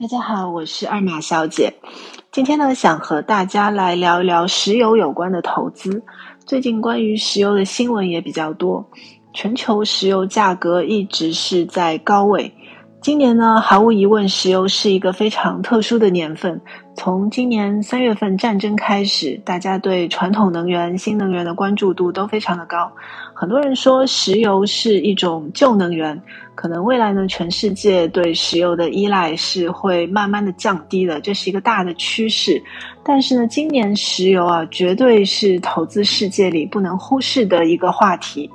[0.00, 1.74] 大家好，我是二马小姐。
[2.32, 6.02] 今天呢，想和大家来聊一聊石油有关的投资。
[6.46, 8.88] 最近关于石油的新闻也比较多，
[9.34, 12.54] 全球石油价格一直是在高位。
[13.02, 16.60] 今年呢，毫无疑问，石油是一个非常特殊的年份。
[16.94, 22.92] 从今年三月份战争开始，大家对传统能源、新能源的关注度都非常的高。
[23.32, 26.20] 很多人说，石油是一种旧能源，
[26.54, 32.62] 可能未来呢，全世界对石油的依赖是会慢慢的降低的，这是一个大的趋势。
[33.02, 38.50] 但是呢，今年石油啊，绝对是投资世界里不能忽视的一个话题。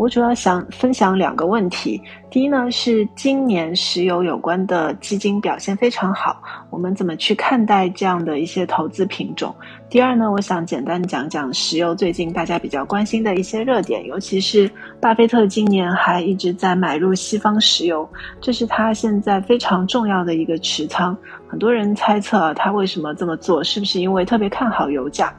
[0.00, 2.00] 我主要想分享两个问题。
[2.30, 9.54] 第一呢，是今年石油有关的基金表现非常好，我们怎么去看待这样的一些投资品种？
[9.90, 14.70] 第二呢，我想简单讲讲石油最近大家比较关心的一些热点，尤其是
[15.02, 18.08] 巴菲特今年还一直在买入西方石油，
[18.40, 21.14] 这是他现在非常重要的一个持仓。
[21.46, 25.30] 很多人猜测他为什么这么做，是不是因为特别看好油价？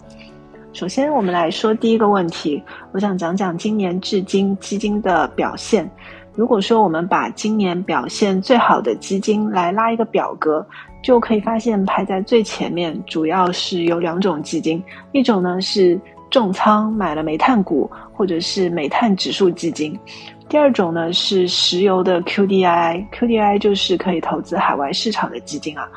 [0.74, 5.90] 首先，我们来说第一个问题，我想讲讲今年至今基金的表现。
[6.34, 10.66] 如果说我们把今年表现最好的基金来拉一个表格，
[11.04, 16.00] 就可以发现排在最前面，主要是有两种基金，一种呢是
[16.30, 20.00] 重仓买了煤炭股或者是煤炭指数基金，
[20.48, 25.88] 第二种呢是石油的 QDII，QDII 就是可以投资海外市场的基金啊。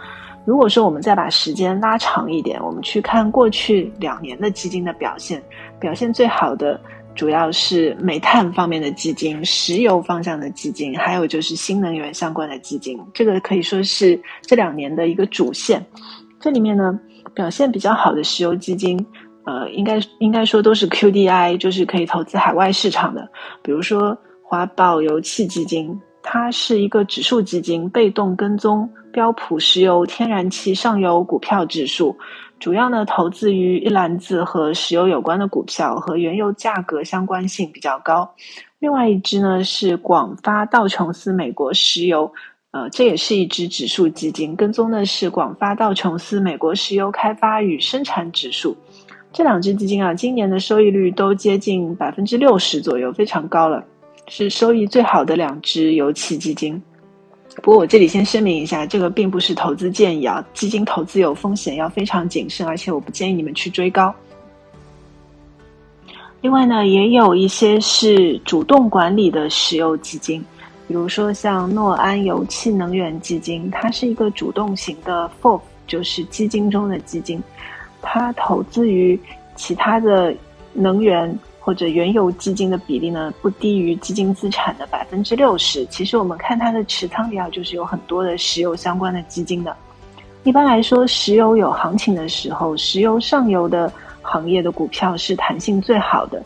[0.44, 5.42] 如果说我们再把时间拉长一点，我们去看过去两年的基金的表现，
[5.80, 6.78] 表现最好的
[7.14, 12.98] 主要是煤炭方面的基金、石油方向的基金，还有就是新能源相关的基金。
[13.14, 15.84] 这个可以说是这两年的一个主线。
[16.38, 16.98] 这里面呢，
[17.34, 19.04] 表现比较好的石油基金，
[19.44, 23.26] 呃，应该应该说都是 QDI，就是可以投资海外市场的，
[23.62, 25.98] 比如说华宝油气基金。
[26.26, 32.18] 它是一个指数基金，被动跟踪标普石油天然气上游股票指数，
[32.58, 38.28] 主要呢投资于一篮子和石油有关的股票，和原油价格相关性比较高。
[38.80, 42.30] 另外一支呢是广发道琼斯美国石油，
[42.72, 48.76] 呃，这也是一支指数基金，跟踪的是广发道琼斯美国石油开发与生产指数。
[49.32, 53.84] 这两只基金啊，今年的收益率都接近百分之六十左右，非常高了。
[54.26, 56.82] 是收益最好的两只油气基金，
[57.62, 64.14] 不过我这里先声明一下，这个并不是投资建议啊，基金投资有风险，要非常谨慎，而且我不建议你们去追高。
[66.40, 70.44] 另外呢，也有一些是主动管理的石油基金，
[70.86, 77.42] 比如说像诺安油气能源基金，它是一个主动型的 FOF，就是基金中的基金，
[78.02, 79.18] 它投资于
[79.56, 80.34] 其他的
[80.74, 81.38] 能源。
[81.64, 85.86] 或者原油基金的比例呢，不低于基金资产的百分之六十。
[85.86, 89.74] 其实我们看它的持仓里啊，就是有很多的石油相关的基金的。
[90.42, 96.42] 一般来说，石油有行情的时候，石油上游的行业的股票是弹性最好的。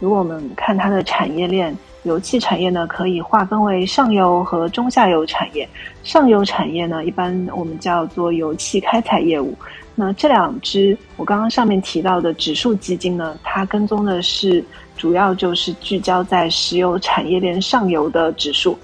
[0.00, 5.68] 如果我们看它的产业链，油气产业呢，可以划分为上游和中下游产业。
[6.02, 9.56] 上游产业呢，一般我们叫做油气开采业务。
[9.94, 14.64] 那这两只我刚刚上面提到的指数基金呢，它跟踪的是
[14.96, 18.76] 主要就是聚焦在石油产业链上游的指数，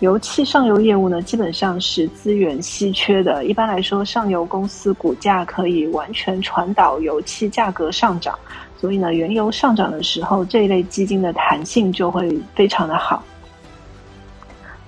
[0.00, 8.38] 油气上游业务呢基本上是资源稀缺的，一般来说上游公司股价可以完全传导油气价格上涨，
[8.78, 13.22] 所以呢原油上涨的时候，这一类基金的弹性就会非常的好。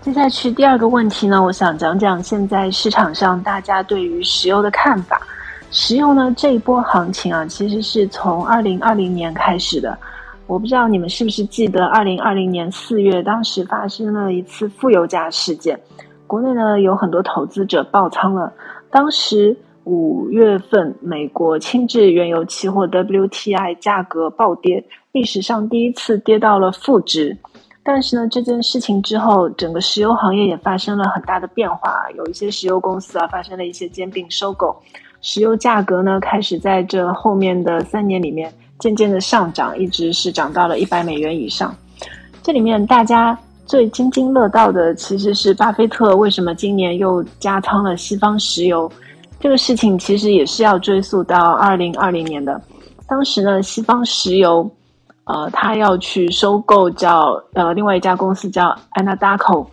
[0.00, 5.20] 接下去第二个问题呢，我想讲讲现在市场上大家对于石油的看法。
[5.70, 9.96] 石油呢这一波行情啊，其实是从二零二零年开始的。
[10.52, 15.80] 我不知道你们是不是记得二零二零年四月，当时发生了一次负油价事件，
[16.26, 18.52] 国内呢有很多投资者爆仓了。
[18.90, 27.34] 当时五月份，美国轻质原油期货 WTI 价格暴跌，历史上第一次跌到了负值。
[27.82, 34.76] 但是呢，这件事情之后，整个石油行业也发生了很大的变化，有一些石油公司啊发生了一些兼并收购。
[35.22, 38.52] 石油价格呢，开始在这后面的三年里面
[38.82, 41.72] 渐渐的上涨，一直是涨到了一百美元以上。
[42.42, 48.90] 这里面大家最津津乐道的，其实是巴菲特为什么今年又加仓了西方石油。
[49.38, 52.60] 这个事情其实也是要追溯到二零二零年的。
[53.06, 54.68] 当时呢，西方石油，
[55.26, 59.64] 呃，他要去收购叫呃另外一家公司叫 Anadarko，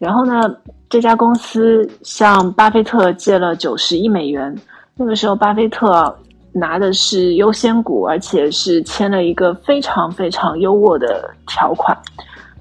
[0.00, 0.52] 然后呢，
[0.90, 4.52] 这家公司向巴菲特借了九十亿美元。
[4.96, 6.12] 那个时候，巴菲特
[6.58, 11.96] 拿的是优先股，而且是签了一个非常非常优渥的条款。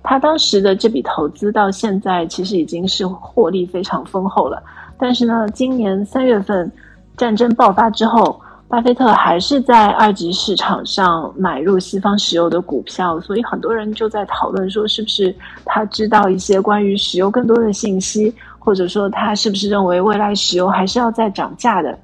[0.03, 4.61] 他当时的这笔投资到现在其实已经是获利非常丰厚了。
[4.99, 6.69] 但是呢，今年三月份
[7.17, 15.33] 战争爆发之后，巴菲特还是在二级市场上买入西方石油的股票，所以很多人就在讨论说，是不是
[15.65, 21.97] 他知道一些关于石油更多的信息，或者说他是不是认为未来石油还是要再涨价的？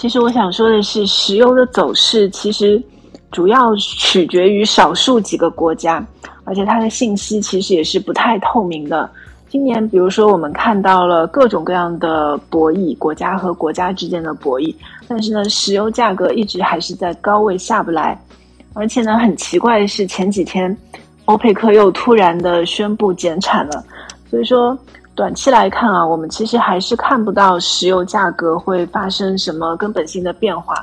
[0.00, 2.82] 其实我想说的是，石油的走势其实
[3.30, 6.02] 主要取决于少数几个国家，
[6.44, 9.10] 而且它的信息其实也是不太透明的。
[9.50, 14.74] 今年，比如说我们看到了各种各样的博弈，国家和国家之间的博弈，
[15.06, 18.18] 但是呢，石油价格一直还是在高位下不来，
[18.72, 20.74] 而且呢，很奇怪的是前几天，
[21.26, 23.84] 欧佩克又突然的宣布减产了，
[24.30, 24.74] 所以说。
[25.20, 30.74] 短期来看啊，我们其实还是看不到石油价格会发生什么根本性的变化。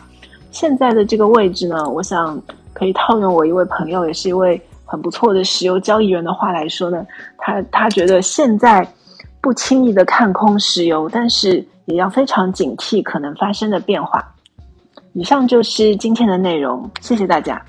[0.51, 2.39] 现在的这个位置呢，我想
[2.71, 7.03] 可以套用我一位朋友，也是一位很不错的石油交易员的话来说呢，
[7.39, 8.87] 他他觉得现在
[9.41, 14.23] 不轻易的看空石油，但是也要非常警惕可能发生的变化。
[15.13, 17.59] 以上就是今天的内容，谢谢大家。